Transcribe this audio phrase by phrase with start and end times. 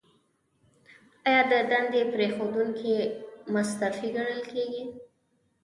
[1.27, 2.95] ایا د دندې پریښودونکی
[3.53, 4.83] مستعفي ګڼل کیږي؟